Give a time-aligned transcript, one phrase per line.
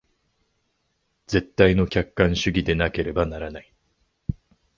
[1.27, 3.71] 絶対の客観主義でなければならない。